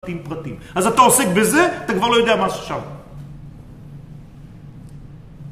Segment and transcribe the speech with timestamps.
[0.00, 0.56] פרטים פרטים.
[0.74, 2.78] אז אתה עוסק בזה, אתה כבר לא יודע מה שם.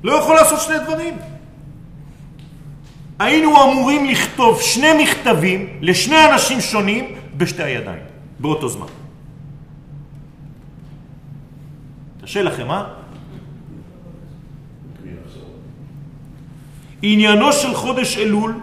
[0.03, 1.17] לא יכול לעשות שני דברים.
[3.19, 8.03] היינו אמורים לכתוב שני מכתבים לשני אנשים שונים בשתי הידיים,
[8.39, 8.87] באותו זמן.
[12.23, 12.85] קשה לכם, אה?
[17.03, 18.61] עניינו של חודש אלול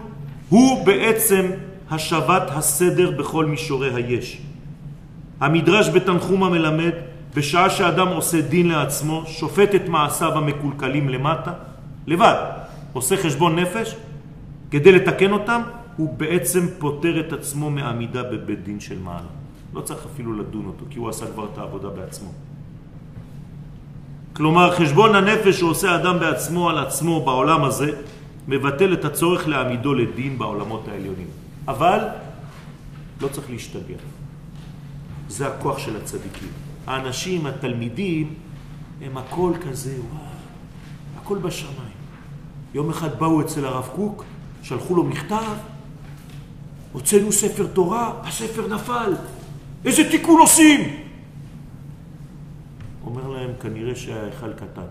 [0.48, 1.50] הוא בעצם
[1.90, 4.40] השבת הסדר בכל מישורי היש.
[5.40, 6.92] המדרש בתנחומה מלמד,
[7.34, 11.52] בשעה שאדם עושה דין לעצמו, שופט את מעשיו המקולקלים למטה,
[12.06, 12.34] לבד,
[12.92, 13.96] עושה חשבון נפש,
[14.70, 15.62] כדי לתקן אותם,
[15.96, 19.32] הוא בעצם פותר את עצמו מעמידה בבית דין של מעלה.
[19.74, 22.28] לא צריך אפילו לדון אותו, כי הוא עשה כבר את העבודה בעצמו.
[24.32, 27.90] כלומר, חשבון הנפש שעושה אדם בעצמו על עצמו בעולם הזה,
[28.48, 31.26] מבטל את הצורך להעמידו לדין בעולמות העליונים.
[31.68, 31.98] אבל
[33.20, 33.96] לא צריך להשתגע.
[35.28, 36.48] זה הכוח של הצדיקים.
[36.86, 38.34] האנשים, התלמידים,
[39.02, 40.24] הם הכל כזה, וואו,
[41.16, 41.96] הכל בשמיים.
[42.74, 44.24] יום אחד באו אצל הרב קוק,
[44.62, 45.54] שלחו לו מכתב,
[46.92, 49.12] הוצאנו ספר תורה, הספר נפל,
[49.84, 50.80] איזה תיקון עושים?
[53.06, 54.86] אומר להם, כנראה שההיכל קטן.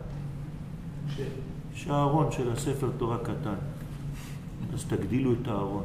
[1.75, 3.55] שהארון של הספר תורה קטן.
[4.73, 5.83] אז תגדילו את הארון.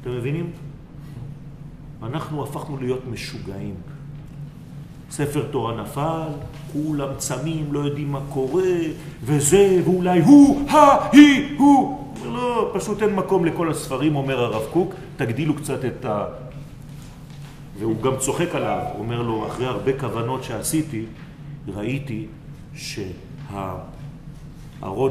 [0.00, 0.52] אתם מבינים?
[2.02, 3.74] אנחנו הפכנו להיות משוגעים.
[5.10, 6.28] ספר תורה נפל,
[6.72, 8.62] כולם צמים, לא יודעים מה קורה,
[9.24, 12.00] וזה, ואולי הוא, ה, היא, הוא.
[12.24, 16.24] לא, פשוט אין מקום לכל הספרים, אומר הרב קוק, תגדילו קצת את ה...
[17.78, 21.04] והוא גם צוחק עליו, אומר לו, אחרי הרבה כוונות שעשיתי,
[21.68, 22.26] ראיתי
[22.74, 23.84] שהארון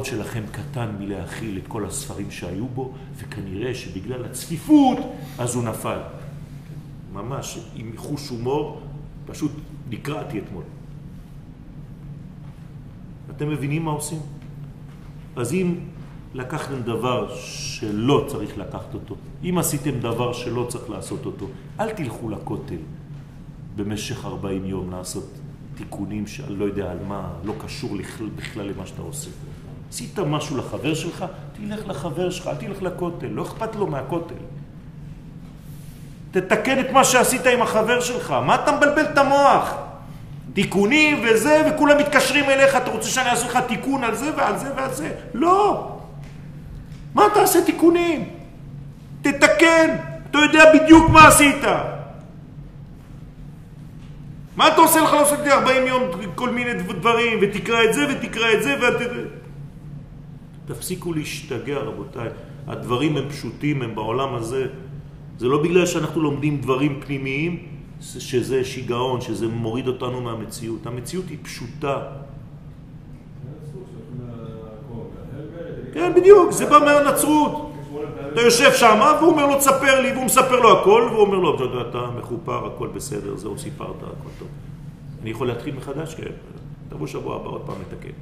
[0.04, 4.98] שלכם קטן מלהכיל את כל הספרים שהיו בו, וכנראה שבגלל הצפיפות,
[5.38, 5.98] אז הוא נפל.
[7.12, 8.80] ממש עם חוש הומור,
[9.26, 9.52] פשוט
[9.90, 10.64] נקרעתי אתמול.
[13.30, 14.18] אתם מבינים מה עושים?
[15.36, 15.74] אז אם
[16.34, 21.46] לקחתם דבר שלא צריך לקחת אותו, אם עשיתם דבר שלא צריך לעשות אותו,
[21.80, 22.82] אל תלכו לכותל
[23.76, 25.24] במשך 40 יום לעשות
[25.74, 27.96] תיקונים שאני לא יודע על מה, לא קשור
[28.36, 29.30] בכלל למה שאתה עושה.
[29.88, 34.34] עשית משהו לחבר שלך, תלך לחבר שלך, אל תלך לכותל, לא אכפת לו מהכותל.
[36.30, 38.34] תתקן את מה שעשית עם החבר שלך.
[38.46, 39.74] מה אתה מבלבל את המוח?
[40.52, 44.68] תיקונים וזה, וכולם מתקשרים אליך, אתה רוצה שאני אעשה לך תיקון על זה ועל זה
[44.76, 45.10] ועל זה?
[45.34, 45.88] לא.
[47.14, 48.28] מה אתה עושה תיקונים?
[49.22, 49.96] תתקן,
[50.30, 51.64] אתה יודע בדיוק מה עשית.
[54.56, 56.02] מה אתה עושה לך לעשות לי 40 יום
[56.34, 59.10] כל מיני דברים, ותקרא את זה ותקרא את זה, ואת...
[60.66, 62.28] תפסיקו להשתגע רבותיי,
[62.66, 64.66] הדברים הם פשוטים, הם בעולם הזה
[65.40, 67.66] זה לא בגלל שאנחנו לומדים דברים פנימיים,
[68.00, 70.86] שזה שיגעון, שזה מוריד אותנו מהמציאות.
[70.86, 71.98] המציאות היא פשוטה.
[75.92, 77.72] כן, בדיוק, זה בא מהנצרות.
[78.32, 81.80] אתה יושב שם, והוא אומר לו, תספר לי, והוא מספר לו הכל, והוא אומר לו,
[81.90, 84.48] אתה מחופר, הכל בסדר, זהו, סיפרת, הכל טוב.
[85.22, 86.14] אני יכול להתחיל מחדש?
[86.14, 86.32] כן.
[86.88, 88.16] תבוא שבוע הבא, עוד פעם נתקן.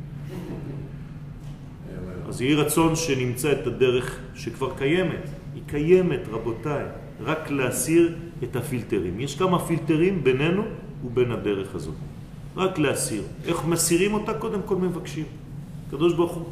[2.28, 5.28] אז יהי רצון שנמצא את הדרך שכבר קיימת.
[5.54, 6.84] היא קיימת, רבותיי.
[7.20, 8.14] רק להסיר
[8.44, 9.20] את הפילטרים.
[9.20, 10.62] יש כמה פילטרים בינינו
[11.04, 11.94] ובין הדרך הזאת.
[12.56, 13.22] רק להסיר.
[13.46, 14.34] איך מסירים אותה?
[14.34, 15.24] קודם כל מבקשים.
[15.90, 16.44] קדוש ברוך הוא,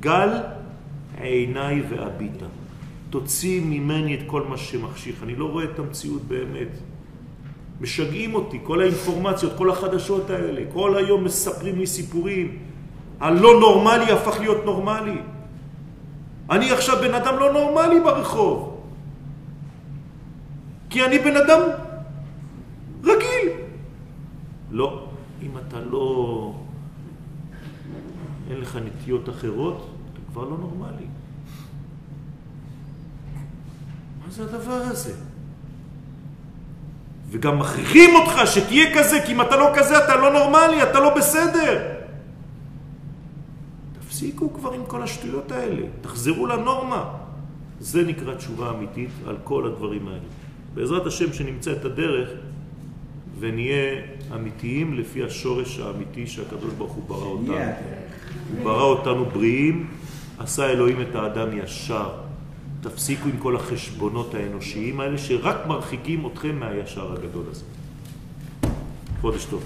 [0.00, 0.28] גל
[1.20, 2.46] עיניי והביטה.
[3.10, 5.22] תוציא ממני את כל מה שמחשיך.
[5.22, 6.68] אני לא רואה את המציאות באמת.
[7.80, 10.62] משגעים אותי, כל האינפורמציות, כל החדשות האלה.
[10.72, 12.58] כל היום מספרים לי סיפורים.
[13.20, 15.18] הלא נורמלי הפך להיות נורמלי.
[16.50, 18.79] אני עכשיו בן אדם לא נורמלי ברחוב.
[20.90, 21.60] כי אני בן אדם
[23.02, 23.48] רגיל.
[24.70, 25.06] לא,
[25.42, 26.54] אם אתה לא...
[28.50, 31.06] אין לך נטיות אחרות, אתה כבר לא נורמלי.
[34.24, 35.14] מה זה הדבר הזה?
[37.30, 41.14] וגם מכריחים אותך שתהיה כזה, כי אם אתה לא כזה אתה לא נורמלי, אתה לא
[41.14, 42.00] בסדר.
[43.98, 47.04] תפסיקו כבר עם כל השטויות האלה, תחזרו לנורמה.
[47.80, 50.28] זה נקרא תשובה אמיתית על כל הדברים האלה.
[50.74, 52.30] בעזרת השם שנמצא את הדרך
[53.38, 54.02] ונהיה
[54.34, 57.54] אמיתיים לפי השורש האמיתי שהקדוש ברוך הוא ברא אותנו.
[58.56, 59.86] הוא ברא אותנו בריאים,
[60.38, 62.10] עשה אלוהים את האדם ישר.
[62.80, 67.64] תפסיקו עם כל החשבונות האנושיים האלה שרק מרחיקים אתכם מהישר הגדול הזה.
[69.20, 69.64] חודש טוב.